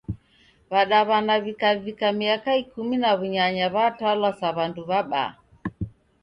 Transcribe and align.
W'adaw'ana 0.71 1.33
w'ikavika 1.43 2.05
miaka 2.19 2.51
Ikumi 2.63 2.95
na 3.03 3.11
w'unyanya 3.17 3.65
w'atalwa 3.75 4.29
sa 4.39 4.47
w'andu 4.55 4.81
w'abaa. 4.89 5.31